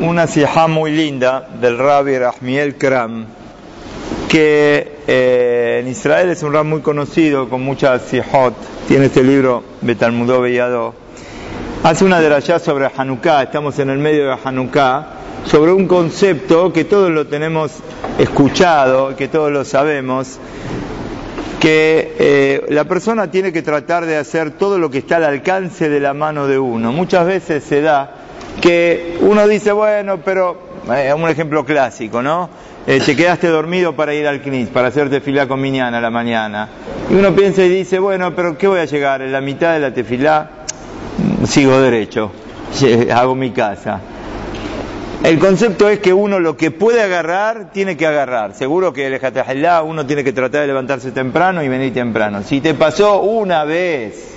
[0.00, 3.24] una sijá muy linda del rabbi Rahmiel Kram,
[4.28, 8.54] que eh, en Israel es un rab muy conocido, con muchas sijot,
[8.88, 10.94] tiene este libro Betalmudó Beyado.
[11.82, 15.06] Hace una de allá sobre Hanukkah, estamos en el medio de Hanukkah,
[15.46, 17.72] sobre un concepto que todos lo tenemos
[18.18, 20.38] escuchado, que todos lo sabemos,
[21.60, 25.88] que eh, la persona tiene que tratar de hacer todo lo que está al alcance
[25.88, 26.92] de la mano de uno.
[26.92, 28.25] Muchas veces se da
[28.60, 30.56] que uno dice, bueno, pero,
[30.94, 32.48] eh, un ejemplo clásico, ¿no?
[32.86, 36.10] Eh, te quedaste dormido para ir al CNIS, para hacerte tefilá con miñana a la
[36.10, 36.68] mañana.
[37.10, 39.22] Y uno piensa y dice, bueno, pero ¿qué voy a llegar?
[39.22, 40.50] En la mitad de la tefilá
[41.44, 42.30] sigo derecho,
[43.12, 44.00] hago mi casa.
[45.24, 48.54] El concepto es que uno lo que puede agarrar, tiene que agarrar.
[48.54, 52.42] Seguro que el Hatajilá uno tiene que tratar de levantarse temprano y venir temprano.
[52.44, 54.36] Si te pasó una vez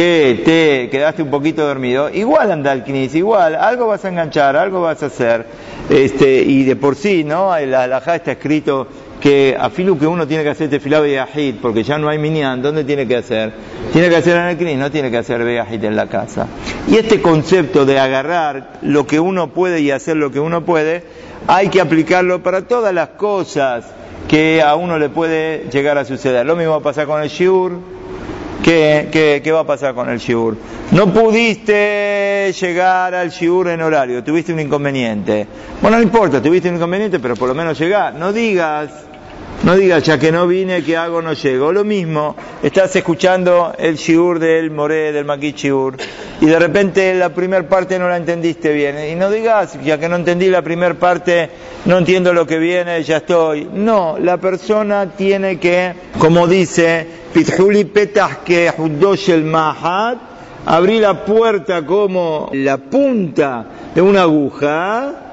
[0.00, 4.56] que te quedaste un poquito dormido, igual anda al knis, igual, algo vas a enganchar,
[4.56, 5.44] algo vas a hacer.
[5.90, 7.54] Este, y de por sí, ¿no?
[7.66, 8.88] La alajá está escrito
[9.20, 12.62] que a filu que uno tiene que hacer tefilá beyahid, porque ya no hay minyan,
[12.62, 13.52] ¿dónde tiene que hacer?
[13.92, 16.46] Tiene que hacer en el knis, no tiene que hacer beyahid en la casa.
[16.88, 21.04] Y este concepto de agarrar lo que uno puede y hacer lo que uno puede,
[21.46, 23.84] hay que aplicarlo para todas las cosas
[24.28, 26.46] que a uno le puede llegar a suceder.
[26.46, 27.99] Lo mismo va a pasar con el shiur,
[28.62, 30.56] ¿Qué, qué, va a pasar con el shiur?
[30.92, 35.46] No pudiste llegar al shiur en horario, tuviste un inconveniente.
[35.80, 38.14] Bueno, no importa, tuviste un inconveniente, pero por lo menos llegás.
[38.14, 38.90] No digas,
[39.62, 41.20] no digas, ya que no vine, ¿qué hago?
[41.20, 41.70] No llego.
[41.70, 45.96] Lo mismo, estás escuchando el shiur del Moré, del Maquis shiur,
[46.40, 48.96] y de repente la primera parte no la entendiste bien.
[49.10, 51.50] Y no digas, ya que no entendí la primera parte,
[51.84, 53.68] no entiendo lo que viene, ya estoy.
[53.70, 58.72] No, la persona tiene que, como dice, Pitjuli petah que
[59.28, 60.18] el mahat,
[60.64, 65.29] abrí la puerta como la punta de una aguja, que.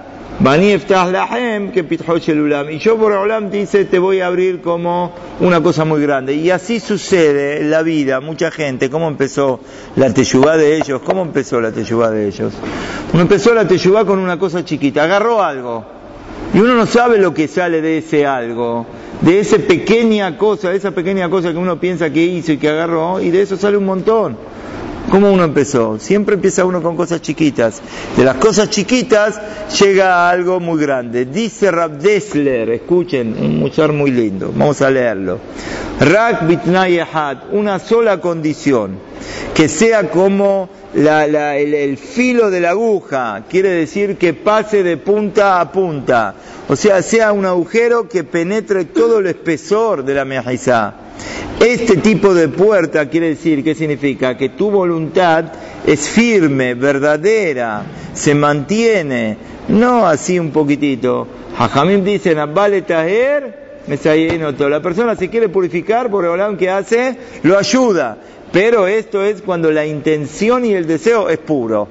[2.71, 6.35] Y yo por Olam dice, te voy a abrir como una cosa muy grande.
[6.35, 9.59] Y así sucede en la vida, mucha gente, ¿cómo empezó
[9.95, 11.01] la teyubá de ellos?
[11.03, 12.53] ¿Cómo empezó la teyubá de ellos?
[13.13, 15.85] Uno empezó la teyubá con una cosa chiquita, agarró algo.
[16.53, 18.85] Y uno no sabe lo que sale de ese algo
[19.21, 22.69] de esa pequeña cosa, de esa pequeña cosa que uno piensa que hizo y que
[22.69, 24.37] agarró, y de eso sale un montón.
[25.09, 25.97] ¿Cómo uno empezó?
[25.99, 27.81] Siempre empieza uno con cosas chiquitas.
[28.17, 29.39] De las cosas chiquitas
[29.79, 31.25] llega a algo muy grande.
[31.25, 35.39] Dice Rab Dessler, escuchen, un muchar muy lindo, vamos a leerlo.
[36.01, 36.43] Rak
[37.53, 38.97] una sola condición,
[39.55, 45.71] que sea como el, filo de la aguja, quiere decir que pase de punta a
[45.71, 46.35] punta,
[46.67, 51.06] o sea, sea un agujero que penetre todo el espesor de la mejizá.
[51.59, 54.37] Este tipo de puerta quiere decir, ¿qué significa?
[54.37, 55.45] Que tu voluntad
[55.85, 57.83] es firme, verdadera,
[58.13, 59.37] se mantiene,
[59.69, 61.27] no así un poquitito.
[61.57, 68.17] Jajamim dice, Vale Taher, la persona se quiere purificar, por el que hace, lo ayuda.
[68.51, 71.87] Pero esto es cuando la intención y el deseo es puro.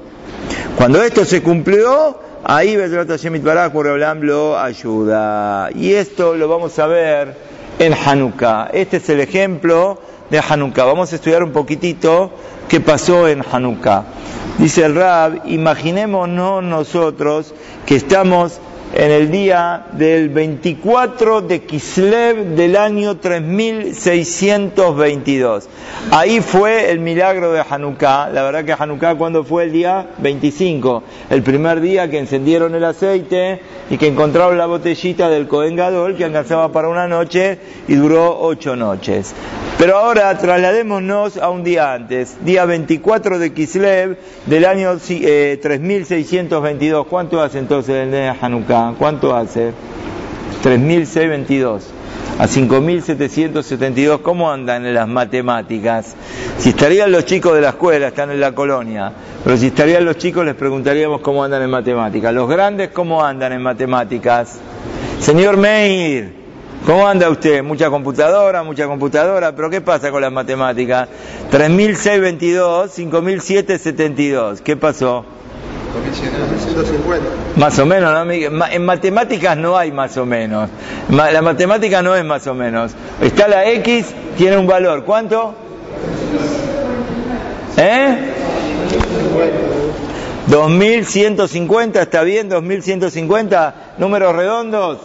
[0.76, 5.70] Cuando esto se cumplió, ahí Bedrat Hashem Barak por lo ayuda.
[5.74, 8.70] Y esto lo vamos a ver en Hanukkah.
[8.72, 9.98] Este es el ejemplo
[10.30, 10.84] de Hanukkah.
[10.84, 12.30] Vamos a estudiar un poquitito
[12.68, 14.04] qué pasó en Hanukkah.
[14.58, 17.54] Dice el Rab, imaginémonos nosotros
[17.84, 18.60] que estamos
[18.96, 25.68] en el día del 24 de Kislev del año 3622.
[26.10, 28.30] Ahí fue el milagro de Hanukkah.
[28.30, 32.84] La verdad que Hanukkah cuando fue el día 25, el primer día que encendieron el
[32.84, 37.58] aceite y que encontraron la botellita del Cohen Gadol que alcanzaba para una noche
[37.88, 39.34] y duró ocho noches.
[39.78, 47.04] Pero ahora trasladémonos a un día antes, día 24 de Kislev del año 3622.
[47.04, 48.85] Eh, ¿Cuánto hace entonces el día de Hanukkah?
[48.94, 49.72] ¿Cuánto hace?
[50.62, 51.92] 3622
[52.38, 56.14] a 5.772, ¿cómo andan en las matemáticas?
[56.58, 60.18] Si estarían los chicos de la escuela, están en la colonia, pero si estarían los
[60.18, 62.34] chicos les preguntaríamos cómo andan en matemáticas.
[62.34, 64.58] Los grandes, ¿cómo andan en matemáticas?
[65.20, 66.46] Señor Meir,
[66.84, 67.64] ¿Cómo anda usted?
[67.64, 71.08] Mucha computadora, mucha computadora, pero ¿qué pasa con las matemáticas?
[71.50, 75.24] 3.622, 5.772, ¿qué pasó?
[77.56, 78.32] Más o menos, ¿no?
[78.32, 80.70] en matemáticas no hay más o menos.
[81.10, 82.92] La matemática no es más o menos.
[83.20, 84.06] Está la X,
[84.36, 85.04] tiene un valor.
[85.04, 85.54] ¿Cuánto?
[87.76, 88.32] ¿Eh?
[90.46, 92.48] 2150, ¿está bien?
[92.48, 94.98] 2150, números redondos.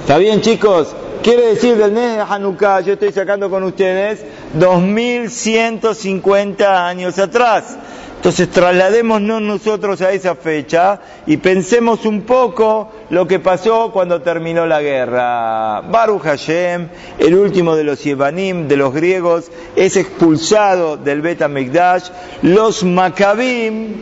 [0.00, 0.88] ¿Está bien, chicos?
[1.22, 4.24] Quiere decir del mes de Hanukkah, yo estoy sacando con ustedes
[4.54, 7.76] 2150 años atrás.
[8.20, 14.66] Entonces trasladémonos nosotros a esa fecha y pensemos un poco lo que pasó cuando terminó
[14.66, 15.80] la guerra.
[15.80, 16.88] Baruch Hashem,
[17.18, 21.40] el último de los Yevanim, de los griegos, es expulsado del Bet.
[22.42, 23.94] Los Maccabim,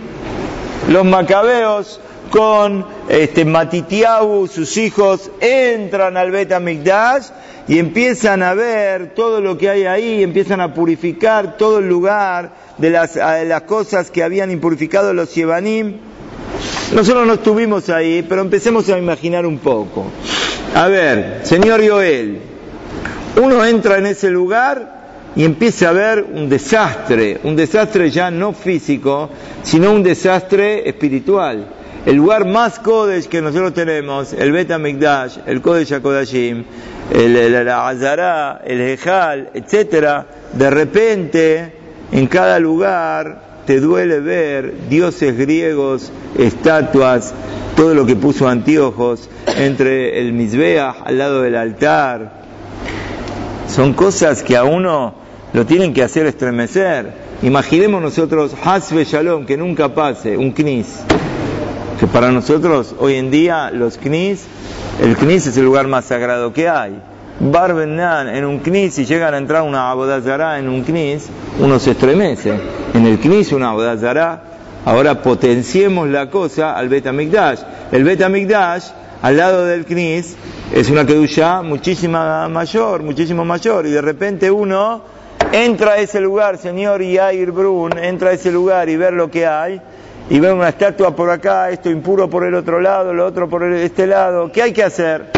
[0.88, 2.00] los macabeos,
[2.30, 7.26] con este, Matitiahu, sus hijos, entran al Bet HaMikdash
[7.66, 12.52] y empiezan a ver todo lo que hay ahí, empiezan a purificar todo el lugar
[12.78, 15.96] de las, las cosas que habían impurificado los Yevanim.
[16.94, 20.06] Nosotros no estuvimos ahí, pero empecemos a imaginar un poco.
[20.74, 22.40] A ver, señor Joel,
[23.36, 24.96] uno entra en ese lugar
[25.36, 29.28] y empieza a ver un desastre, un desastre ya no físico,
[29.62, 31.77] sino un desastre espiritual
[32.08, 36.64] el lugar más Kodesh que nosotros tenemos, el Bet HaMikdash, el Kodesh HaKodashim,
[37.12, 40.24] el, el, el Azara, el Ejal, etc.,
[40.54, 41.72] de repente
[42.10, 47.34] en cada lugar te duele ver dioses griegos, estatuas,
[47.76, 49.28] todo lo que puso anteojos
[49.58, 52.40] entre el Mizbeah al lado del altar.
[53.68, 55.12] Son cosas que a uno
[55.52, 57.12] lo tienen que hacer estremecer.
[57.42, 61.04] Imaginemos nosotros Hasbe Shalom, que nunca pase, un knis
[61.98, 64.46] que para nosotros hoy en día los knis,
[65.02, 66.96] el knis es el lugar más sagrado que hay.
[67.40, 71.28] Barbenan en un knis, si llegan a entrar una abodazara en un knis,
[71.58, 72.54] uno se estremece.
[72.94, 74.42] En el knis una abodazara,
[74.84, 77.60] ahora potenciemos la cosa al Betamikdash.
[77.90, 78.84] El Betamikdash,
[79.22, 80.36] al lado del knis,
[80.72, 85.02] es una kedusha muchísima mayor, muchísimo mayor, y de repente uno
[85.50, 89.46] entra a ese lugar, señor Yair Brun, entra a ese lugar y ver lo que
[89.46, 89.80] hay,
[90.30, 93.64] y ven una estatua por acá, esto impuro por el otro lado, lo otro por
[93.64, 94.52] este lado.
[94.52, 95.32] ¿Qué hay que hacer?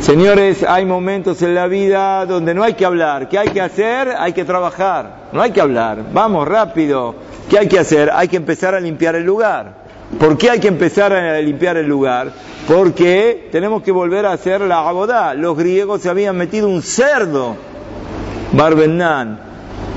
[0.00, 3.28] Señores, hay momentos en la vida donde no hay que hablar.
[3.28, 4.14] ¿Qué hay que hacer?
[4.18, 5.28] Hay que trabajar.
[5.32, 6.04] No hay que hablar.
[6.12, 7.14] Vamos, rápido.
[7.48, 8.10] ¿Qué hay que hacer?
[8.12, 9.82] Hay que empezar a limpiar el lugar.
[10.18, 12.32] ¿Por qué hay que empezar a limpiar el lugar?
[12.68, 15.34] Porque tenemos que volver a hacer la abodá.
[15.34, 17.56] Los griegos se habían metido un cerdo.
[18.52, 19.51] Barbenán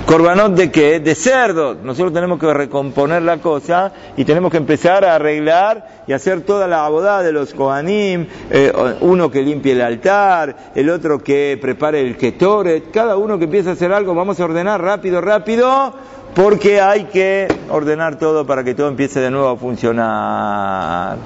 [0.05, 0.99] Corbanot de qué?
[0.99, 1.73] De cerdo.
[1.73, 6.67] Nosotros tenemos que recomponer la cosa y tenemos que empezar a arreglar y hacer toda
[6.67, 8.71] la abodá de los Kohanim, eh,
[9.01, 13.69] uno que limpie el altar, el otro que prepare el ketoret, cada uno que empiece
[13.69, 15.95] a hacer algo, vamos a ordenar rápido, rápido,
[16.35, 21.17] porque hay que ordenar todo para que todo empiece de nuevo a funcionar.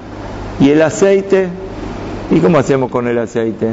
[0.58, 1.48] ¿Y el aceite?
[2.30, 3.72] ¿Y cómo hacemos con el aceite?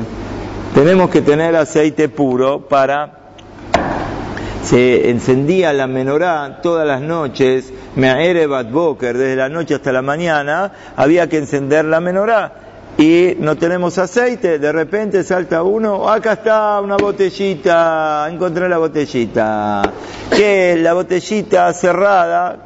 [0.75, 3.16] Tenemos que tener aceite puro para
[4.67, 10.73] se encendía la menorá todas las noches, Me'erebat Boker, desde la noche hasta la mañana,
[10.97, 12.51] había que encender la menorá.
[12.97, 19.83] Y no tenemos aceite, de repente salta uno, acá está una botellita, encontré la botellita,
[20.35, 22.57] que la botellita cerrada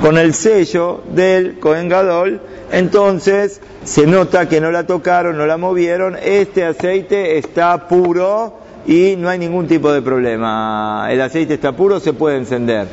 [0.00, 5.56] con el sello del Cohen Gadol, entonces se nota que no la tocaron, no la
[5.56, 11.08] movieron, este aceite está puro, y no hay ningún tipo de problema.
[11.10, 12.88] El aceite está puro, se puede encender.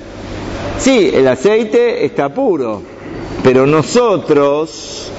[0.77, 2.81] Sí, el aceite está puro,
[3.43, 5.11] pero nosotros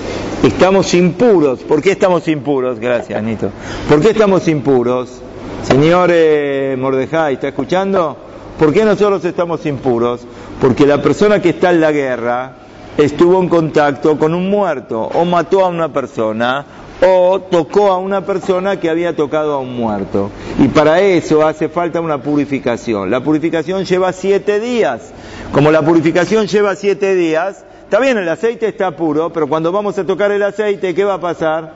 [0.43, 1.61] estamos impuros.
[1.61, 2.79] ¿Por qué estamos impuros?
[2.79, 3.51] Gracias, Nito.
[3.89, 5.21] ¿Por qué estamos impuros?
[5.65, 8.17] Señor eh, Mordejai, ¿está escuchando?
[8.59, 10.21] ¿Por qué nosotros estamos impuros?
[10.61, 12.53] Porque la persona que está en la guerra
[12.97, 16.65] estuvo en contacto con un muerto o mató a una persona
[17.01, 20.31] o tocó a una persona que había tocado a un muerto.
[20.59, 23.11] Y para eso hace falta una purificación.
[23.11, 25.13] La purificación lleva siete días.
[25.53, 29.97] Como la purificación lleva siete días, está bien, el aceite está puro, pero cuando vamos
[29.99, 31.73] a tocar el aceite, ¿qué va a pasar?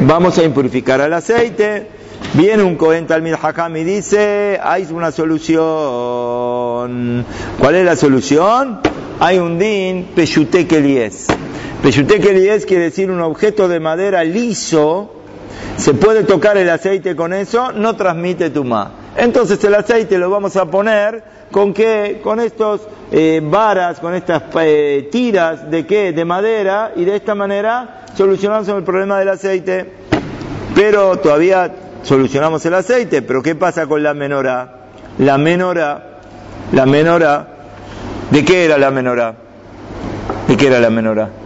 [0.00, 1.88] Vamos a impurificar el aceite.
[2.34, 5.58] Viene un Cohen Talmid Hakam y dice, hay una solución.
[7.58, 8.80] ¿Cuál es la solución?
[9.18, 11.26] Hay un din, Peshute Kelies.
[11.82, 15.14] Peshute Kelies quiere decir un objeto de madera liso,
[15.78, 18.92] se puede tocar el aceite con eso, no transmite tumá.
[19.16, 22.20] Entonces el aceite lo vamos a poner con qué?
[22.22, 26.12] Con estos eh, varas, con estas eh, tiras de qué?
[26.12, 29.90] De madera y de esta manera solucionamos el problema del aceite.
[30.74, 31.72] Pero todavía
[32.02, 34.82] solucionamos el aceite, pero ¿qué pasa con la menora?
[35.16, 36.20] La menora,
[36.72, 37.48] la menora,
[38.30, 39.34] ¿de qué era la menora?
[40.46, 41.39] ¿De qué era la menora?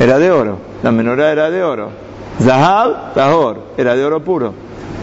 [0.00, 1.90] Era de oro, la menora era de oro.
[2.42, 4.54] Zahab, Tahor, era de oro puro.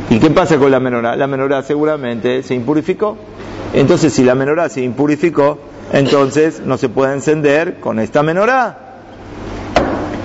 [0.09, 1.15] ¿Y qué pasa con la menorá?
[1.15, 3.15] La menorá seguramente se impurificó.
[3.75, 5.59] Entonces, si la menorá se impurificó,
[5.93, 8.75] entonces no se puede encender con esta menorá.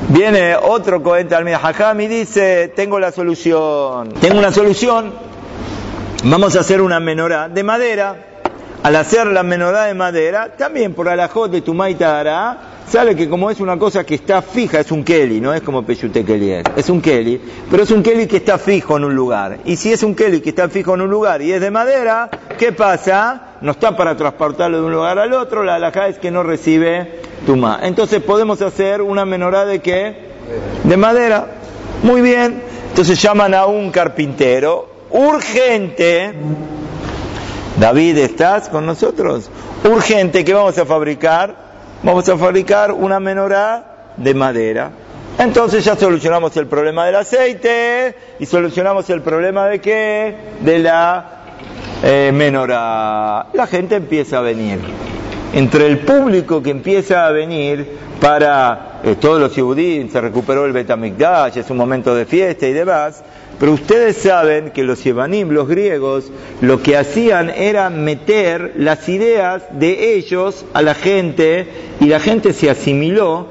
[0.08, 5.12] Viene otro Cohen Talmid Hakam y dice, tengo la solución, tengo una solución,
[6.24, 8.16] vamos a hacer una menorá de madera,
[8.82, 13.50] al hacer la menorá de madera, también por alajot de tu maitara, sabe que como
[13.50, 16.64] es una cosa que está fija, es un keli, no es como peyute keli es,
[16.76, 19.58] es un keli, pero es un keli que está fijo en un lugar.
[19.64, 22.30] Y si es un keli que está fijo en un lugar y es de madera,
[22.58, 23.56] ¿qué pasa?
[23.60, 27.20] No está para transportarlo de un lugar al otro, la alajá es que no recibe
[27.46, 27.80] tuma.
[27.82, 30.32] Entonces podemos hacer una menorá de qué?
[30.84, 31.46] De madera.
[32.02, 32.62] Muy bien.
[32.88, 36.32] Entonces llaman a un carpintero urgente.
[37.78, 39.48] David, ¿estás con nosotros?
[39.90, 41.71] Urgente, ¿qué vamos a fabricar?
[42.02, 44.90] Vamos a fabricar una menorá de madera.
[45.38, 50.34] Entonces ya solucionamos el problema del aceite y solucionamos el problema de qué?
[50.60, 51.24] De la
[52.02, 53.46] eh, menorá.
[53.52, 54.80] La gente empieza a venir.
[55.52, 60.72] Entre el público que empieza a venir para eh, todos los yudín, se recuperó el
[60.72, 63.22] Betamikdash, es un momento de fiesta y demás,
[63.62, 69.62] pero ustedes saben que los Yevanim, los griegos, lo que hacían era meter las ideas
[69.70, 71.68] de ellos a la gente
[72.00, 73.46] y la gente se asimiló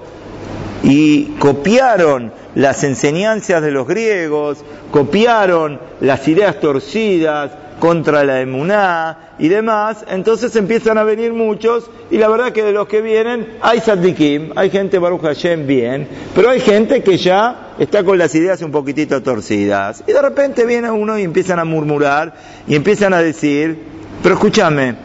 [0.83, 4.57] y copiaron las enseñanzas de los griegos,
[4.91, 7.51] copiaron las ideas torcidas
[7.81, 12.73] contra la emuná y demás, entonces empiezan a venir muchos y la verdad que de
[12.73, 17.71] los que vienen hay saddikim, hay gente Baruch Hashem bien, pero hay gente que ya
[17.79, 20.03] está con las ideas un poquitito torcidas.
[20.07, 22.35] Y de repente viene uno y empiezan a murmurar
[22.67, 23.79] y empiezan a decir,
[24.21, 24.95] pero escúchame,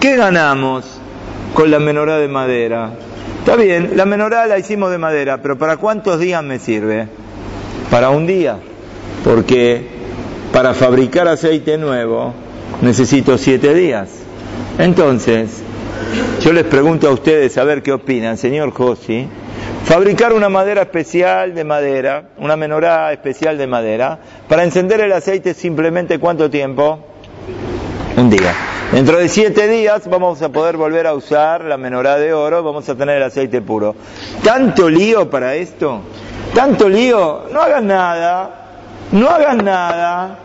[0.00, 0.86] ¿qué ganamos
[1.52, 2.92] con la menorá de madera?
[3.40, 7.08] Está bien, la menorá la hicimos de madera, pero ¿para cuántos días me sirve?
[7.90, 8.58] Para un día,
[9.22, 9.95] porque
[10.56, 12.32] para fabricar aceite nuevo
[12.80, 14.08] necesito siete días.
[14.78, 15.62] Entonces,
[16.40, 19.28] yo les pregunto a ustedes a ver qué opinan, señor Josi,
[19.84, 25.52] fabricar una madera especial de madera, una menorá especial de madera, para encender el aceite
[25.52, 27.00] simplemente cuánto tiempo?
[28.16, 28.54] Un día.
[28.92, 32.88] Dentro de siete días vamos a poder volver a usar la menorá de oro, vamos
[32.88, 33.94] a tener el aceite puro.
[34.42, 36.00] ¿Tanto lío para esto?
[36.54, 37.42] ¿Tanto lío?
[37.52, 38.68] No hagan nada,
[39.12, 40.38] no hagan nada.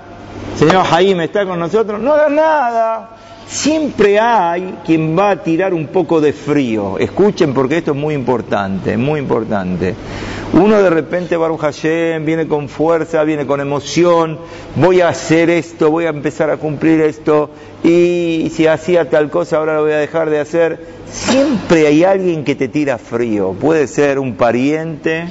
[0.61, 3.09] Señor Jaime está con nosotros, no hagan nada.
[3.47, 6.99] Siempre hay quien va a tirar un poco de frío.
[6.99, 9.95] Escuchen porque esto es muy importante, muy importante.
[10.53, 14.37] Uno de repente, Baruch Hashem, viene con fuerza, viene con emoción,
[14.75, 17.49] voy a hacer esto, voy a empezar a cumplir esto,
[17.83, 20.85] y si hacía tal cosa ahora lo voy a dejar de hacer.
[21.11, 23.53] Siempre hay alguien que te tira frío.
[23.53, 25.25] Puede ser un pariente,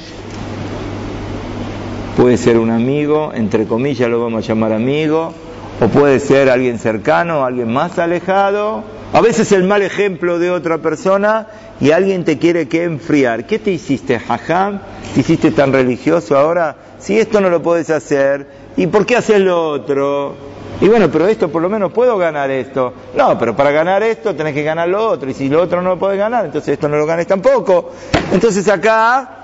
[2.16, 5.32] puede ser un amigo, entre comillas lo vamos a llamar amigo,
[5.80, 10.78] o puede ser alguien cercano, alguien más alejado, a veces el mal ejemplo de otra
[10.78, 11.46] persona
[11.80, 13.46] y alguien te quiere que enfriar.
[13.46, 14.80] ¿Qué te hiciste, jajam?
[15.14, 16.76] ¿Te hiciste tan religioso ahora?
[16.98, 20.34] Si esto no lo puedes hacer, ¿y por qué haces lo otro?
[20.80, 22.92] Y bueno, pero esto por lo menos puedo ganar esto.
[23.16, 25.28] No, pero para ganar esto tenés que ganar lo otro.
[25.28, 27.90] Y si lo otro no lo puedes ganar, entonces esto no lo ganes tampoco.
[28.32, 29.39] Entonces acá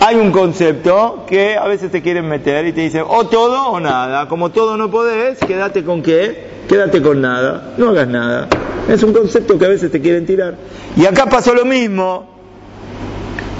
[0.00, 3.80] hay un concepto que a veces te quieren meter y te dicen o todo o
[3.80, 4.28] nada.
[4.28, 8.48] Como todo no podés, quédate con qué, quédate con nada, no hagas nada.
[8.88, 10.54] Es un concepto que a veces te quieren tirar.
[10.96, 12.26] Y acá pasó lo mismo,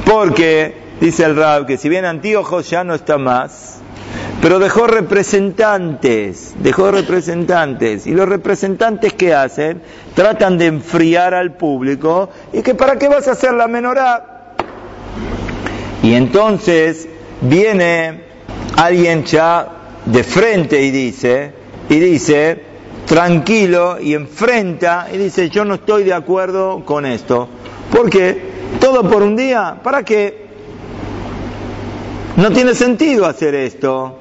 [0.04, 3.80] porque dice el Rab que si bien Antíojos ya no está más,
[4.40, 8.06] pero dejó representantes, dejó representantes.
[8.06, 9.82] Y los representantes que hacen,
[10.14, 14.37] tratan de enfriar al público y que para qué vas a hacer la menorá
[16.02, 17.08] y entonces
[17.40, 18.22] viene
[18.76, 19.68] alguien ya
[20.04, 21.52] de frente y dice,
[21.88, 22.62] y dice,
[23.06, 27.48] tranquilo, y enfrenta, y dice, yo no estoy de acuerdo con esto.
[27.90, 28.40] ¿Por qué?
[28.80, 30.46] Todo por un día, ¿para qué?
[32.36, 34.18] No tiene sentido hacer esto.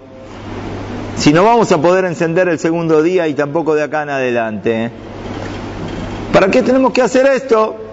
[1.17, 4.91] Si no vamos a poder encender el segundo día y tampoco de acá en adelante.
[6.33, 7.86] ¿Para qué tenemos que hacer esto?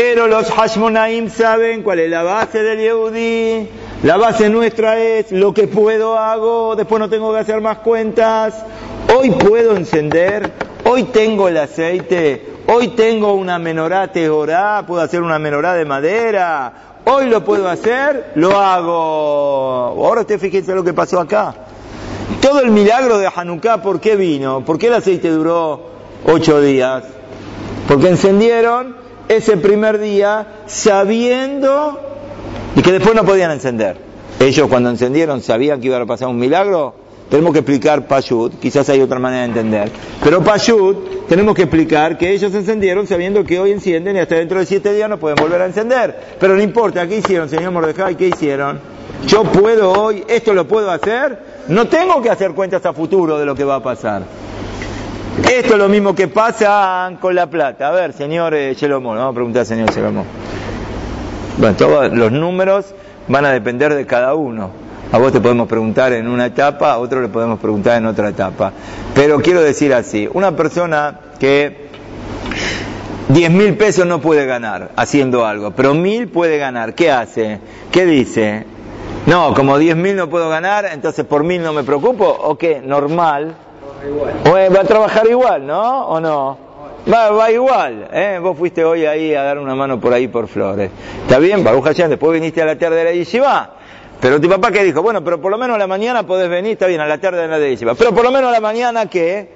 [0.00, 3.68] Pero los Hashmonaim saben cuál es la base del Yehudi.
[4.04, 8.64] La base nuestra es lo que puedo hago, después no tengo que hacer más cuentas.
[9.12, 10.52] Hoy puedo encender,
[10.84, 16.72] hoy tengo el aceite, hoy tengo una menorá teorá, puedo hacer una menorá de madera,
[17.04, 18.94] hoy lo puedo hacer, lo hago.
[20.06, 21.56] Ahora usted fíjense lo que pasó acá.
[22.40, 24.64] Todo el milagro de Hanukkah, ¿por qué vino?
[24.64, 25.88] ¿Por qué el aceite duró
[26.24, 27.02] ocho días?
[27.88, 32.00] Porque encendieron ese primer día sabiendo
[32.74, 33.96] y que después no podían encender.
[34.40, 36.94] Ellos cuando encendieron sabían que iba a pasar un milagro.
[37.28, 39.90] Tenemos que explicar Pashut, quizás hay otra manera de entender.
[40.24, 44.58] Pero Pashut, tenemos que explicar que ellos encendieron sabiendo que hoy encienden y hasta dentro
[44.58, 46.16] de siete días no pueden volver a encender.
[46.40, 48.16] Pero no importa, ¿qué hicieron, señor Mordejai?
[48.16, 48.80] ¿Qué hicieron?
[49.26, 53.44] Yo puedo hoy, esto lo puedo hacer, no tengo que hacer cuentas a futuro de
[53.44, 54.22] lo que va a pasar.
[55.44, 57.88] Esto es lo mismo que pasa con la plata.
[57.88, 60.24] A ver, señor eh, vamos a preguntar al señor Shelomón.
[61.58, 62.94] Bueno, todos los números
[63.28, 64.70] van a depender de cada uno.
[65.10, 68.28] A vos te podemos preguntar en una etapa, a otro le podemos preguntar en otra
[68.28, 68.72] etapa.
[69.14, 71.88] Pero quiero decir así, una persona que
[73.28, 77.60] 10 mil pesos no puede ganar haciendo algo, pero mil puede ganar, ¿qué hace?
[77.90, 78.64] ¿Qué dice?
[79.26, 82.80] No, como 10 mil no puedo ganar, entonces por mil no me preocupo, ¿o qué?
[82.84, 83.54] Normal.
[84.74, 86.06] Va a trabajar igual, ¿no?
[86.08, 86.58] ¿O no?
[87.12, 88.38] Va, va igual, ¿eh?
[88.40, 90.90] Vos fuiste hoy ahí a dar una mano por ahí por Flores.
[91.22, 91.64] ¿Está bien?
[91.64, 93.74] Baruch después viniste a la tarde de la yeshiva.
[94.20, 96.86] Pero tu papá que dijo, bueno, pero por lo menos la mañana podés venir, está
[96.86, 97.94] bien, a la tarde de la yeshiva.
[97.94, 99.48] Pero por lo menos la mañana que,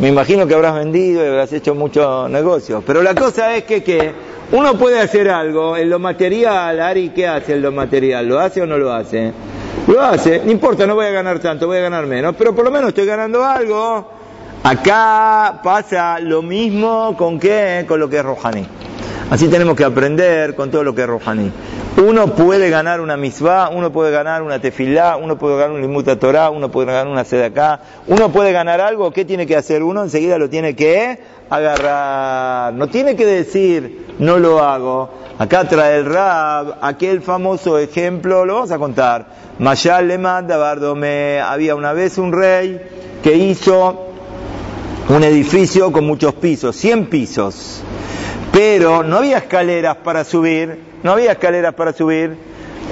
[0.00, 2.82] me imagino que habrás vendido y habrás hecho muchos negocios.
[2.86, 4.12] Pero la cosa es que, que
[4.52, 8.26] uno puede hacer algo en lo material, Ari, ¿qué hace en lo material?
[8.26, 9.32] ¿Lo hace o no lo hace?
[9.86, 12.64] Lo hace, no importa, no voy a ganar tanto, voy a ganar menos, pero por
[12.64, 14.10] lo menos estoy ganando algo.
[14.62, 18.66] Acá pasa lo mismo con qué, con lo que es Rojaní.
[19.30, 21.52] Así tenemos que aprender con todo lo que es Rojaní.
[21.98, 26.18] Uno puede ganar una misvá, uno puede ganar una tefilá, uno puede ganar un limuta
[26.18, 30.02] Torah, uno puede ganar una sedacá, uno puede ganar algo, ¿qué tiene que hacer uno?
[30.02, 31.18] Enseguida lo tiene que
[31.50, 32.72] agarrar.
[32.74, 35.10] No tiene que decir, no lo hago.
[35.38, 39.26] Acá trae el Rab, aquel famoso ejemplo, lo vamos a contar.
[39.58, 42.80] Mayal le manda, Bardome, había una vez un rey
[43.22, 44.06] que hizo
[45.08, 47.82] un edificio con muchos pisos, 100 pisos,
[48.52, 52.36] pero no había escaleras para subir, no había escaleras para subir,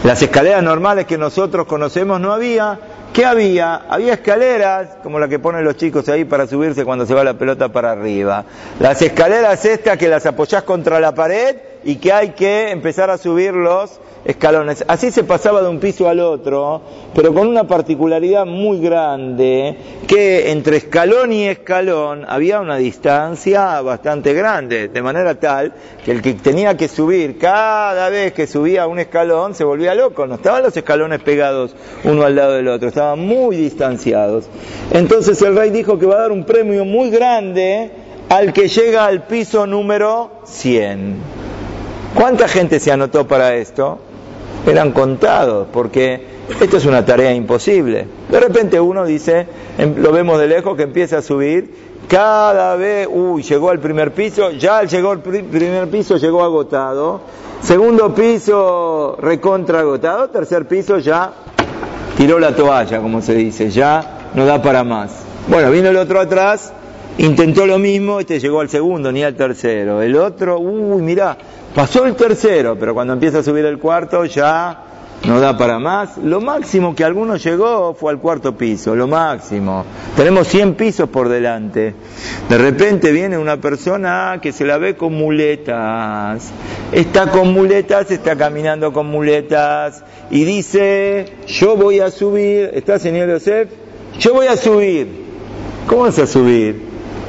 [0.05, 2.79] las escaleras normales que nosotros conocemos no había,
[3.17, 3.77] ¿Qué había?
[3.89, 7.33] Había escaleras, como la que ponen los chicos ahí para subirse cuando se va la
[7.33, 8.45] pelota para arriba.
[8.79, 11.57] Las escaleras estas que las apoyás contra la pared
[11.87, 14.85] y que hay que empezar a subir los escalones.
[14.89, 16.83] Así se pasaba de un piso al otro,
[17.15, 19.77] pero con una particularidad muy grande,
[20.09, 25.75] que entre escalón y escalón había una distancia bastante grande, de manera tal
[26.05, 30.27] que el que tenía que subir, cada vez que subía un escalón, se volvía loco,
[30.27, 34.49] no estaban los escalones pegados uno al lado del otro, estaban muy distanciados.
[34.93, 37.93] Entonces el rey dijo que va a dar un premio muy grande
[38.29, 41.46] al que llega al piso número 100.
[42.17, 43.99] ¿Cuánta gente se anotó para esto?
[44.67, 46.23] Eran contados, porque
[46.61, 48.07] esto es una tarea imposible.
[48.31, 51.75] De repente uno dice, em, lo vemos de lejos, que empieza a subir,
[52.09, 57.21] cada vez, uy, llegó al primer piso, ya llegó al primer piso, llegó agotado,
[57.61, 61.33] segundo piso, recontra agotado, tercer piso ya
[62.17, 65.11] tiró la toalla, como se dice, ya no da para más.
[65.49, 66.73] Bueno, vino el otro atrás,
[67.19, 70.01] intentó lo mismo, este llegó al segundo, ni al tercero.
[70.01, 71.37] El otro, uy, mirá,
[71.77, 74.83] Pasó el tercero, pero cuando empieza a subir el cuarto ya
[75.27, 76.17] no da para más.
[76.17, 79.85] Lo máximo que alguno llegó fue al cuarto piso, lo máximo.
[80.17, 81.95] Tenemos 100 pisos por delante.
[82.49, 86.51] De repente viene una persona que se la ve con muletas.
[86.93, 93.31] Está con muletas, está caminando con muletas y dice, yo voy a subir, ¿está señor
[93.31, 93.69] Joseph?
[94.19, 95.27] Yo voy a subir.
[95.87, 96.81] ¿Cómo vas a subir?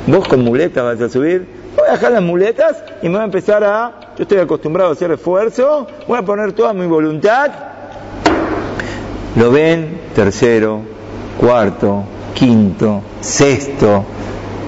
[0.07, 1.57] ¿Vos con muletas vas a subir?
[1.77, 4.93] voy a dejar las muletas y me voy a empezar a, yo estoy acostumbrado a
[4.93, 7.51] hacer esfuerzo, voy a poner toda mi voluntad.
[9.35, 10.81] Lo ven tercero,
[11.39, 12.03] cuarto,
[12.33, 14.03] quinto, sexto,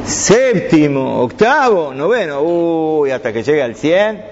[0.06, 4.24] séptimo, octavo, noveno, uy, hasta que llegue al 100,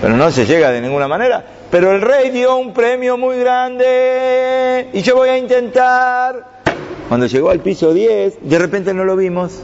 [0.00, 1.44] pero no se llega de ninguna manera.
[1.68, 6.60] Pero el rey dio un premio muy grande y yo voy a intentar.
[7.08, 9.62] Cuando llegó al piso 10, de repente no lo vimos.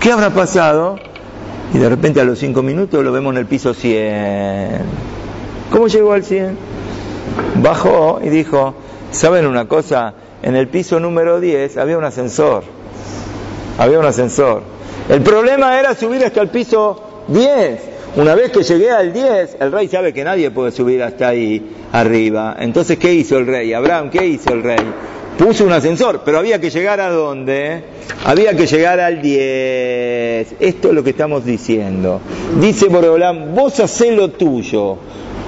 [0.00, 0.98] ¿Qué habrá pasado?
[1.74, 4.82] Y de repente a los cinco minutos lo vemos en el piso 100.
[5.70, 6.56] ¿Cómo llegó al 100?
[7.62, 8.74] Bajó y dijo,
[9.10, 10.14] ¿saben una cosa?
[10.42, 12.64] En el piso número 10 había un ascensor.
[13.78, 14.62] Había un ascensor.
[15.08, 17.80] El problema era subir hasta el piso 10.
[18.16, 21.76] Una vez que llegué al 10, el rey sabe que nadie puede subir hasta ahí
[21.92, 22.56] arriba.
[22.58, 23.72] Entonces, ¿qué hizo el rey?
[23.74, 24.78] Abraham, ¿qué hizo el rey?
[25.38, 27.82] Puso un ascensor, pero había que llegar a dónde?
[28.24, 30.56] Había que llegar al 10.
[30.60, 32.20] Esto es lo que estamos diciendo.
[32.60, 34.96] Dice Boreolam, vos hacé lo tuyo.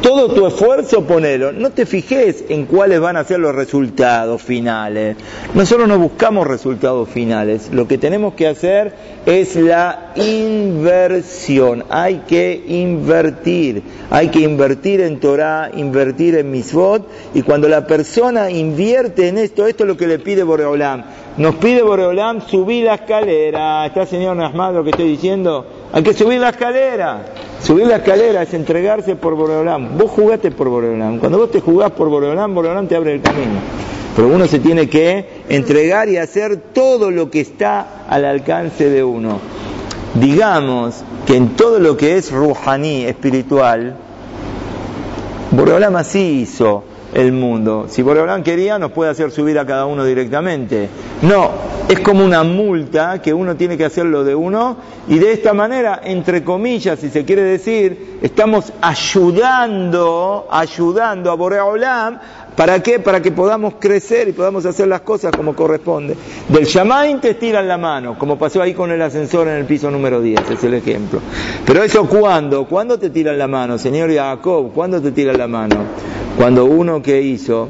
[0.03, 1.53] Todo tu esfuerzo ponelo.
[1.53, 5.17] No te fijes en cuáles van a ser los resultados finales.
[5.55, 7.71] Nosotros no buscamos resultados finales.
[7.73, 8.95] Lo que tenemos que hacer
[9.27, 11.85] es la inversión.
[11.91, 13.83] Hay que invertir.
[14.11, 17.05] Hay que invertir en Torah, invertir en Misvot.
[17.35, 21.03] Y cuando la persona invierte en esto, esto es lo que le pide Boreolam.
[21.39, 23.85] Nos pide Boreolam subir la escalera.
[23.87, 25.78] ¿Está señor Nasmad lo que estoy diciendo?
[25.93, 27.23] Hay que subir la escalera.
[27.63, 29.97] Subir la escalera es entregarse por Boreolam.
[29.97, 31.19] Vos jugaste por Boreolam.
[31.19, 33.61] Cuando vos te jugás por Boreolam, Boreolam te abre el camino.
[34.15, 39.03] Pero uno se tiene que entregar y hacer todo lo que está al alcance de
[39.03, 39.39] uno.
[40.15, 43.97] digamos que en todo lo que es ruhaní, espiritual,
[45.51, 47.87] Boreolam así hizo el mundo.
[47.89, 50.89] Si Boreolam quería, nos puede hacer subir a cada uno directamente.
[51.23, 51.51] No,
[51.89, 54.77] es como una multa que uno tiene que hacerlo de uno
[55.09, 62.19] y de esta manera, entre comillas, si se quiere decir, estamos ayudando, ayudando a Boreolam
[62.59, 62.99] ¿Para qué?
[62.99, 66.17] Para que podamos crecer y podamos hacer las cosas como corresponde.
[66.49, 69.93] Del Shamain te tiran la mano, como pasó ahí con el ascensor en el piso
[69.93, 71.21] número 10, es el ejemplo.
[71.65, 72.67] Pero eso ¿cuándo?
[72.67, 74.73] ¿Cuándo te tiran la mano, señor Jacob?
[74.75, 75.77] ¿Cuándo te tiran la mano?
[76.37, 77.69] Cuando uno que hizo,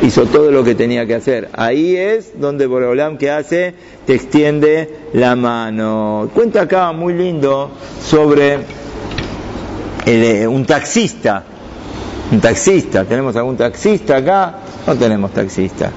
[0.00, 1.48] hizo todo lo que tenía que hacer.
[1.54, 3.74] Ahí es donde Boreolam que hace,
[4.06, 6.30] te extiende la mano.
[6.32, 8.58] Cuenta acá muy lindo sobre
[10.06, 11.42] eh, un taxista
[12.32, 13.04] un taxista.
[13.04, 14.54] ¿Tenemos algún taxista acá?
[14.86, 15.90] No tenemos taxista.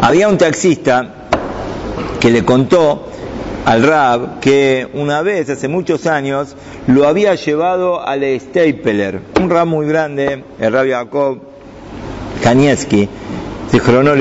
[0.00, 1.14] Había un taxista
[2.20, 3.06] que le contó
[3.64, 9.66] al Rab que una vez, hace muchos años, lo había llevado al Stapler, un Rab
[9.66, 11.38] muy grande, el Rab Jacob
[12.42, 13.08] Kanieski,
[13.72, 14.20] de Cronol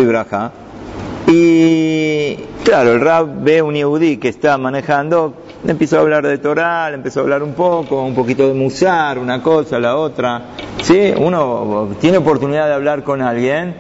[1.28, 5.34] y Y claro, el Rab ve un Yehudi que está manejando
[5.66, 9.42] empezó a hablar de Torah, empezó a hablar un poco, un poquito de Musar, una
[9.42, 10.42] cosa, la otra.
[10.82, 11.14] ¿Sí?
[11.18, 13.76] Uno tiene oportunidad de hablar con alguien.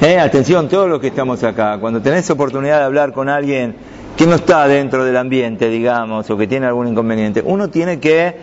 [0.00, 0.18] ¿eh?
[0.18, 3.76] Atención, todos los que estamos acá, cuando tenés oportunidad de hablar con alguien
[4.16, 8.34] que no está dentro del ambiente, digamos, o que tiene algún inconveniente, uno tiene que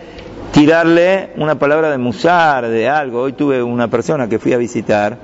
[0.52, 3.22] tirarle una palabra de musar, de algo.
[3.22, 5.18] Hoy tuve una persona que fui a visitar,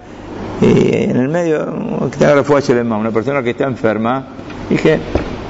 [0.60, 4.26] y en el medio, que tenga una persona que está enferma,
[4.68, 5.00] dije,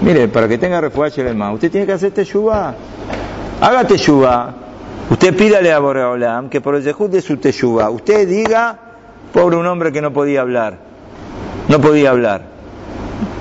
[0.03, 2.75] Mire, para que tenga refuerzo más, usted tiene que hacer teshuvah.
[3.61, 4.55] Haga teshuvah.
[5.11, 8.77] Usted pídale a Boreolam que por el zehut de su teshuvah, usted diga,
[9.33, 10.79] pobre un hombre que no podía hablar.
[11.69, 12.43] No podía hablar.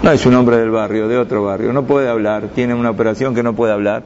[0.04, 1.74] No es un hombre del barrio, de otro barrio.
[1.74, 2.50] No puede hablar.
[2.54, 4.04] Tiene una operación que no puede hablar.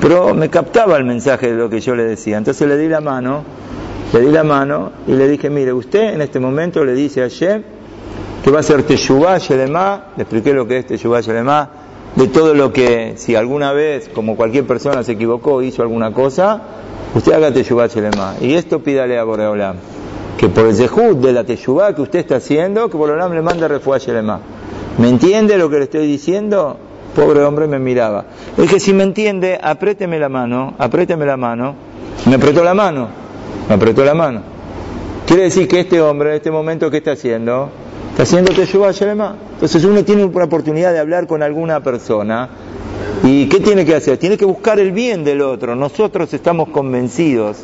[0.00, 2.38] Pero me captaba el mensaje de lo que yo le decía.
[2.38, 3.44] Entonces le di la mano,
[4.14, 7.28] le di la mano y le dije, mire, usted en este momento le dice a
[7.28, 7.62] Shem
[8.42, 11.68] que va a ser Teshuvah Shelema, le expliqué lo que es Teshuvah Shelema,
[12.16, 16.62] de todo lo que, si alguna vez, como cualquier persona se equivocó, hizo alguna cosa,
[17.14, 18.34] usted haga Teshuvah Shelema.
[18.40, 19.76] Y esto pídale a Boreolam,
[20.36, 23.68] que por el zehut de la Teshuvah que usted está haciendo, que Boreolam le mande
[23.68, 24.40] Refuah Shelema.
[24.98, 26.76] ¿Me entiende lo que le estoy diciendo?
[27.14, 28.26] Pobre hombre me miraba.
[28.56, 31.74] Es que si me entiende, apriéteme la mano, apriéteme la mano.
[32.26, 33.08] Me apretó la mano,
[33.68, 34.42] me apretó la mano.
[35.26, 37.70] Quiere decir que este hombre, en este momento, ¿qué está haciendo?
[38.10, 39.36] Está haciendo Teshuvah Shelema.
[39.54, 42.48] Entonces uno tiene una oportunidad de hablar con alguna persona
[43.22, 44.18] y ¿qué tiene que hacer?
[44.18, 45.76] Tiene que buscar el bien del otro.
[45.76, 47.58] Nosotros estamos convencidos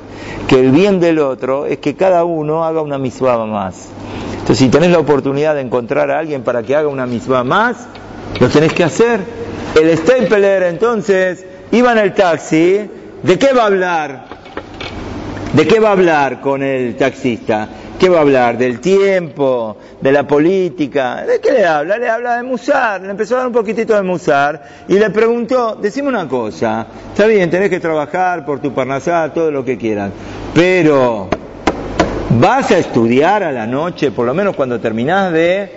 [0.49, 3.89] que el bien del otro es que cada uno haga una misma más.
[4.33, 7.89] Entonces si tenés la oportunidad de encontrar a alguien para que haga una misma más,
[8.39, 9.21] lo tenés que hacer.
[9.75, 12.89] El Stapler entonces iba en el taxi,
[13.23, 14.27] ¿de qué va a hablar?
[15.53, 17.69] ¿De qué va a hablar con el taxista?
[17.99, 18.59] ¿Qué va a hablar?
[18.59, 19.79] ¿Del tiempo?
[20.03, 21.25] ¿De la política?
[21.25, 21.97] ¿De qué le habla?
[21.97, 23.01] Le habla de Musar.
[23.01, 27.27] Le empezó a dar un poquitito de Musar y le preguntó, decime una cosa, está
[27.27, 30.11] bien, tenés que trabajar por tu parnasá, todo lo que quieras,
[30.55, 31.29] pero
[32.31, 35.71] vas a estudiar a la noche, por lo menos cuando terminás de,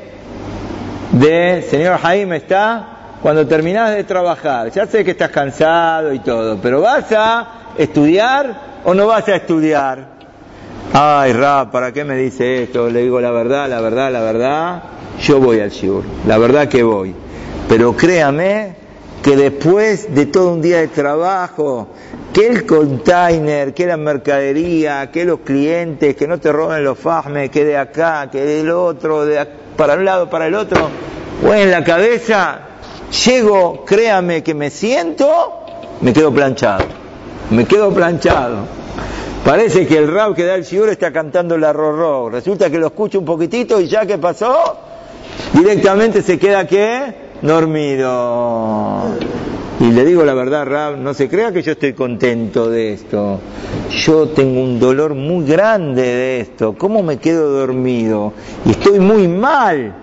[1.13, 6.59] de, señor Jaime está, cuando terminás de trabajar, ya sé que estás cansado y todo,
[6.61, 10.18] pero vas a estudiar o no vas a estudiar?
[10.91, 12.89] Ay, Rab, ¿para qué me dice esto?
[12.89, 14.83] Le digo la verdad, la verdad, la verdad.
[15.21, 17.13] Yo voy al Shiur, la verdad que voy.
[17.67, 18.75] Pero créame
[19.21, 21.89] que después de todo un día de trabajo,
[22.33, 27.51] que el container, que la mercadería, que los clientes, que no te roben los fajmes,
[27.51, 29.25] que de acá, que del otro,
[29.77, 30.89] para un lado, para el otro,
[31.45, 32.61] o en la cabeza,
[33.25, 35.65] llego, créame que me siento,
[36.01, 36.85] me quedo planchado.
[37.51, 38.79] Me quedo planchado.
[39.43, 42.29] Parece que el rab que da el shiur está cantando la rorro.
[42.29, 44.77] Resulta que lo escucha un poquitito y ya que pasó,
[45.53, 49.15] directamente se queda que dormido.
[49.79, 53.39] Y le digo la verdad, Rab, no se crea que yo estoy contento de esto.
[53.89, 56.75] Yo tengo un dolor muy grande de esto.
[56.77, 58.33] ¿Cómo me quedo dormido?
[58.65, 59.95] Y estoy muy mal.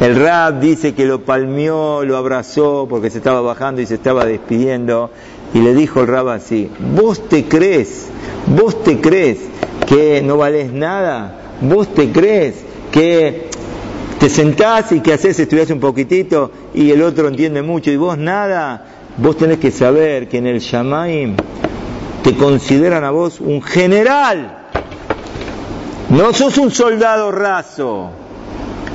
[0.00, 4.24] El Rab dice que lo palmeó, lo abrazó porque se estaba bajando y se estaba
[4.24, 5.10] despidiendo.
[5.54, 8.08] Y le dijo el Rab así, ¿vos te crees
[8.46, 9.38] ¿Vos te crees
[9.86, 11.56] que no vales nada?
[11.60, 12.56] ¿Vos te crees
[12.90, 13.48] que
[14.18, 18.18] te sentás y que haces, estudias un poquitito y el otro entiende mucho y vos
[18.18, 18.84] nada?
[19.16, 21.36] Vos tenés que saber que en el Shamaim
[22.24, 24.58] te consideran a vos un general.
[26.10, 28.10] No sos un soldado raso,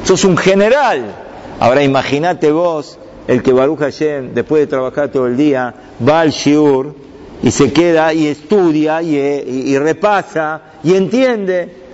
[0.04, 1.16] sos un general.
[1.60, 5.74] Ahora imagínate vos el que Baruch Hashem, después de trabajar todo el día,
[6.08, 6.96] va al Shiur
[7.44, 11.88] y se queda y estudia y, repasa y entiende.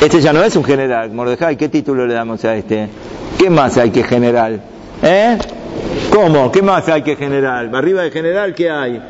[0.00, 2.88] Este ya no es un general, Mordejai, ¿qué título le damos a este?
[3.38, 4.62] ¿Qué más hay que general?
[5.02, 5.36] ¿Eh?
[6.10, 6.50] ¿Cómo?
[6.50, 7.74] ¿Qué más hay que general?
[7.74, 9.02] ¿Arriba de general qué hay?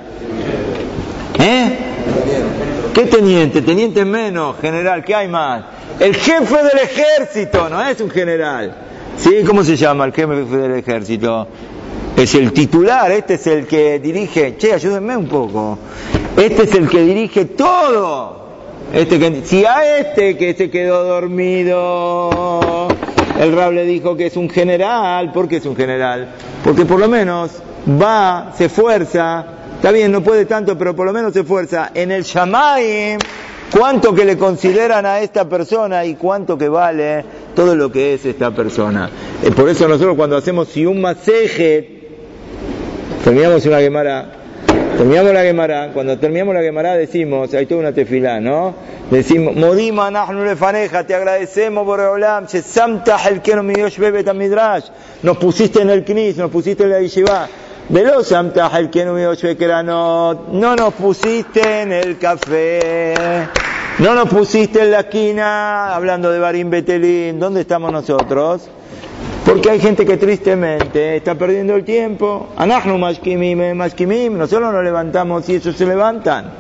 [1.39, 1.79] ¿Eh?
[2.95, 3.63] ¿Qué teniente?
[3.63, 5.63] Teniente menos, general, ¿qué hay más?
[6.01, 8.86] El jefe del ejército, no es un general.
[9.19, 9.43] ¿Sí?
[9.47, 11.49] ¿Cómo se llama el jefe del ejército?
[12.17, 15.79] Es el titular, este es el que dirige, che, ayúdenme un poco.
[16.37, 18.47] Este es el que dirige todo.
[18.93, 22.89] Este que, si a este que se quedó dormido,
[23.41, 26.29] el Rab le dijo que es un general, ¿por qué es un general?
[26.63, 27.51] Porque por lo menos
[28.01, 29.45] va, se esfuerza,
[29.77, 33.19] está bien, no puede tanto, pero por lo menos se esfuerza en el Shamayim
[33.71, 37.25] cuánto que le consideran a esta persona y cuánto que vale
[37.55, 39.11] todo lo que es esta persona.
[39.43, 42.09] Eh, por eso nosotros cuando hacemos si un maseje,
[43.25, 44.33] terminamos una gemara,
[44.97, 48.75] terminamos la gemara, cuando terminamos la gemara decimos, hay toda una tefilá, ¿no?
[49.11, 52.47] Decimos, Modima nahnu lefaneja, te agradecemos por Olam,
[53.29, 53.55] el que
[55.23, 57.49] nos pusiste en el knis, nos pusiste en la yeshiva.
[60.53, 63.15] No nos pusiste en el café,
[64.01, 67.39] no nos pusiste en la esquina hablando de Barim Betelín.
[67.39, 68.69] ¿Dónde estamos nosotros?
[69.45, 72.49] Porque hay gente que tristemente está perdiendo el tiempo.
[72.57, 76.51] Anachnu nosotros nos levantamos y ellos se levantan.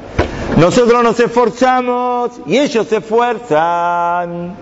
[0.58, 4.54] Nosotros nos esforzamos y ellos se esfuerzan.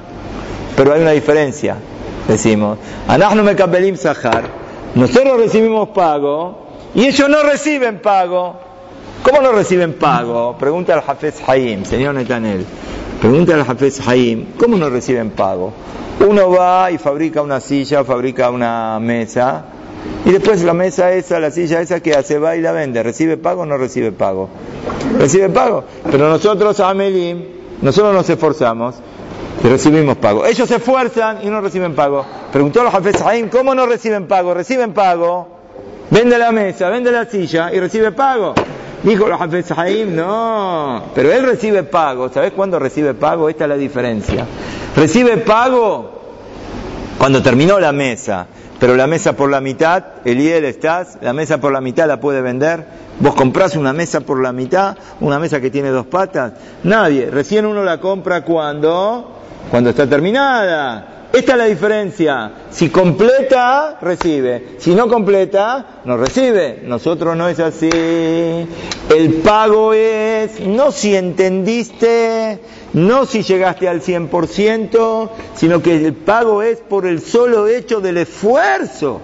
[0.75, 1.77] Pero hay una diferencia,
[2.27, 2.79] decimos.
[3.07, 4.64] Anachnu mekabelim sahar.
[4.95, 8.55] Nosotros recibimos pago y ellos no reciben pago.
[9.23, 10.57] ¿Cómo no reciben pago?
[10.59, 12.65] Pregunta al Hafez Haim, señor Netanel.
[13.21, 15.73] Pregunta al Hafez Haim, ¿cómo no reciben pago?
[16.21, 19.65] Uno va y fabrica una silla, fabrica una mesa,
[20.25, 23.03] y después la mesa esa, la silla esa que hace, va y la vende.
[23.03, 24.49] ¿Recibe pago o no recibe pago?
[25.19, 25.85] Recibe pago.
[26.11, 27.43] Pero nosotros, Amelim,
[27.83, 28.95] nosotros nos esforzamos
[29.65, 30.45] y recibimos pago.
[30.45, 32.25] Ellos se esfuerzan y no reciben pago.
[32.53, 34.53] Preguntó a los Hafez Haim, ¿cómo no reciben pago?
[34.53, 35.49] Reciben pago,
[36.11, 38.55] vende la mesa, vende la silla y recibe pago.
[39.03, 42.29] Dijo los Hafez Haim, no, pero él recibe pago.
[42.29, 43.49] ¿Sabes cuándo recibe pago?
[43.49, 44.47] Esta es la diferencia.
[44.95, 46.13] Recibe pago
[47.17, 48.47] cuando terminó la mesa,
[48.79, 52.21] pero la mesa por la mitad, el IEL estás, la mesa por la mitad la
[52.21, 52.85] puede vender.
[53.19, 56.53] Vos comprás una mesa por la mitad, una mesa que tiene dos patas.
[56.83, 61.15] Nadie, recién uno la compra cuando cuando está terminada.
[61.35, 62.53] Esta es la diferencia.
[62.71, 64.77] Si completa, recibe.
[64.79, 66.83] Si no completa, no recibe.
[66.85, 67.91] Nosotros no es así.
[67.91, 72.61] El pago es, no si entendiste,
[72.93, 78.19] no si llegaste al 100%, sino que el pago es por el solo hecho del
[78.19, 79.21] esfuerzo.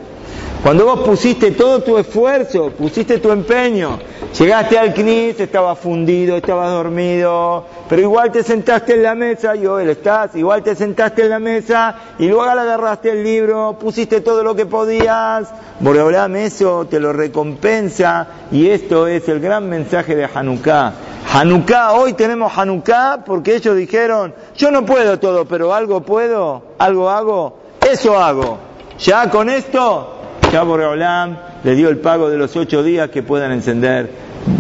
[0.63, 3.99] Cuando vos pusiste todo tu esfuerzo, pusiste tu empeño,
[4.39, 9.65] llegaste al CNIS, estaba fundido, estaba dormido, pero igual te sentaste en la mesa, y
[9.67, 14.43] hoy estás, igual te sentaste en la mesa y luego agarraste el libro, pusiste todo
[14.43, 15.49] lo que podías,
[15.81, 20.93] Boreolam eso te lo recompensa y esto es el gran mensaje de Hanukkah.
[21.33, 27.09] Hanukkah, hoy tenemos Hanukkah porque ellos dijeron, yo no puedo todo, pero algo puedo, algo
[27.09, 27.57] hago,
[27.91, 28.59] eso hago.
[28.99, 30.20] Ya con esto
[30.53, 34.11] ya Boreolam le dio el pago de los ocho días que puedan encender,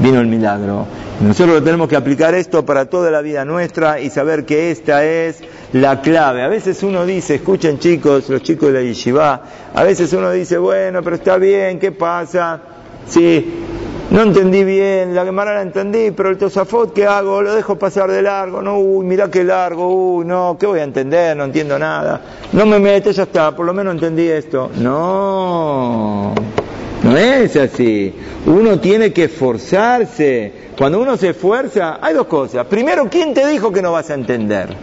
[0.00, 0.86] vino el milagro.
[1.20, 5.42] Nosotros tenemos que aplicar esto para toda la vida nuestra y saber que esta es
[5.72, 6.42] la clave.
[6.42, 9.42] A veces uno dice, escuchen chicos, los chicos de la yeshiva,
[9.74, 12.60] a veces uno dice, bueno, pero está bien, ¿qué pasa?
[13.06, 13.52] Sí,
[14.10, 17.42] no entendí bien, la Gemara la entendí, pero el Tosafot, ¿qué hago?
[17.42, 20.84] Lo dejo pasar de largo, no, uy, mirá qué largo, uy, no, ¿qué voy a
[20.84, 21.36] entender?
[21.36, 22.20] No entiendo nada.
[22.52, 24.70] No me metes, ya está, por lo menos entendí esto.
[24.78, 26.34] No,
[27.04, 28.12] no es así.
[28.46, 30.52] Uno tiene que esforzarse.
[30.76, 32.66] Cuando uno se esfuerza, hay dos cosas.
[32.66, 34.74] Primero, ¿quién te dijo que no vas a entender?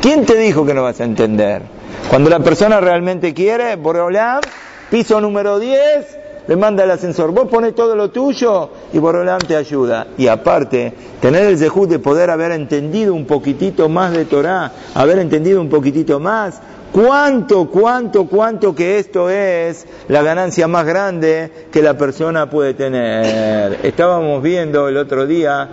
[0.00, 1.62] ¿Quién te dijo que no vas a entender?
[2.08, 4.42] Cuando la persona realmente quiere, Boreolam,
[4.90, 7.32] piso número 10, le manda el ascensor.
[7.32, 10.08] Vos pones todo lo tuyo y Borolam te ayuda.
[10.16, 15.18] Y aparte, tener el zehut de poder haber entendido un poquitito más de Torah, haber
[15.18, 16.60] entendido un poquitito más,
[16.92, 23.80] cuánto, cuánto, cuánto que esto es la ganancia más grande que la persona puede tener.
[23.82, 25.68] Estábamos viendo el otro día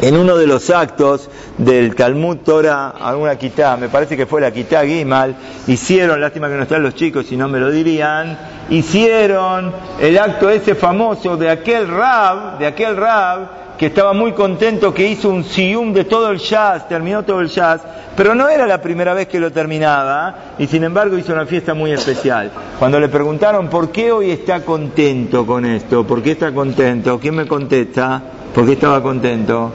[0.00, 4.50] en uno de los actos del Talmud Torah, alguna quitá, me parece que fue la
[4.50, 8.38] quitá Gimal, hicieron, lástima que no están los chicos, si no me lo dirían,
[8.70, 14.92] hicieron el acto ese famoso de aquel rab, de aquel rab que estaba muy contento,
[14.94, 17.82] que hizo un sium de todo el jazz, terminó todo el jazz,
[18.16, 21.74] pero no era la primera vez que lo terminaba y sin embargo hizo una fiesta
[21.74, 22.50] muy especial.
[22.78, 27.34] Cuando le preguntaron por qué hoy está contento con esto, por qué está contento, ¿quién
[27.34, 28.22] me contesta?
[28.54, 29.72] ¿Por qué estaba contento?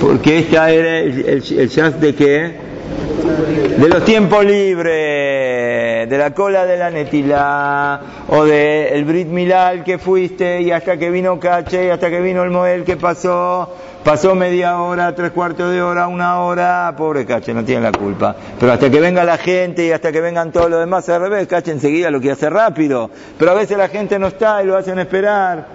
[0.00, 2.56] Porque esta era el, jazz de qué?
[3.78, 4.92] De los tiempos libres,
[6.06, 10.96] de la cola de la netila, o de el Brit Milal que fuiste, y hasta
[10.96, 15.32] que vino Cache, y hasta que vino el Moel que pasó, pasó media hora, tres
[15.32, 18.34] cuartos de hora, una hora, pobre Cache, no tiene la culpa.
[18.58, 21.46] Pero hasta que venga la gente y hasta que vengan todos los demás al revés,
[21.46, 23.10] Cache enseguida lo que hace rápido.
[23.38, 25.66] Pero a veces la gente no está y lo hacen esperar.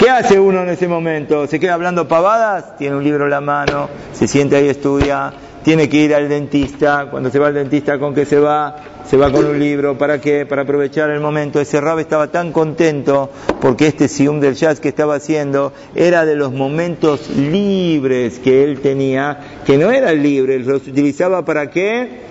[0.00, 1.46] ¿Qué hace uno en ese momento?
[1.46, 2.78] ¿Se queda hablando pavadas?
[2.78, 5.30] Tiene un libro en la mano, se siente ahí, estudia,
[5.62, 7.08] tiene que ir al dentista.
[7.10, 8.76] Cuando se va al dentista, ¿con qué se va?
[9.04, 9.98] Se va con un libro.
[9.98, 10.46] ¿Para qué?
[10.46, 11.60] Para aprovechar el momento.
[11.60, 16.36] Ese Rab estaba tan contento porque este Sium del Jazz que estaba haciendo era de
[16.36, 22.29] los momentos libres que él tenía, que no era libre, los utilizaba para qué?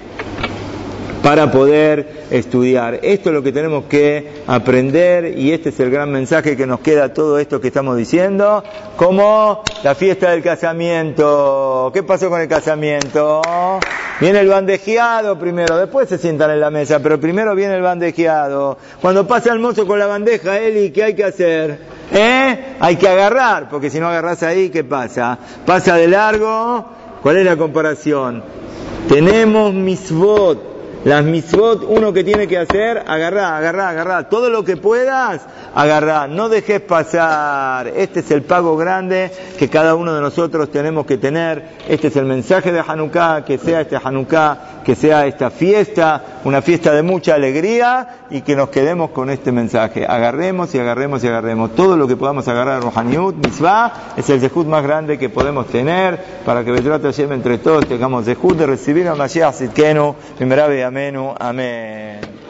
[1.23, 2.99] Para poder estudiar.
[3.03, 6.79] Esto es lo que tenemos que aprender y este es el gran mensaje que nos
[6.79, 8.63] queda todo esto que estamos diciendo,
[8.95, 11.91] como la fiesta del casamiento.
[11.93, 13.41] ¿Qué pasó con el casamiento?
[14.19, 18.77] Viene el bandejeado primero, después se sientan en la mesa, pero primero viene el bandejeado.
[19.01, 21.79] Cuando pasa el mozo con la bandeja, Eli, ¿qué hay que hacer?
[22.11, 22.75] ¿Eh?
[22.79, 25.37] Hay que agarrar, porque si no agarras ahí, ¿qué pasa?
[25.65, 26.85] Pasa de largo,
[27.21, 28.43] ¿cuál es la comparación?
[29.07, 34.29] Tenemos misbot, las mitzvot, uno que tiene que hacer, agarrar, agarrar, agarrar.
[34.29, 35.41] Todo lo que puedas,
[35.75, 36.29] agarrar.
[36.29, 37.87] No dejes pasar.
[37.87, 41.77] Este es el pago grande que cada uno de nosotros tenemos que tener.
[41.87, 46.61] Este es el mensaje de Hanukkah, que sea este Hanukkah, que sea esta fiesta, una
[46.61, 50.05] fiesta de mucha alegría y que nos quedemos con este mensaje.
[50.05, 51.75] Agarremos y agarremos y agarremos.
[51.75, 56.19] Todo lo que podamos agarrar, Rohaniut, Mitzvah, es el zehut más grande que podemos tener
[56.45, 61.15] para que Betrat Hashem entre todos tengamos zehut de recibir a Mashiach Sitkenu, Amén.
[61.39, 62.48] Amén.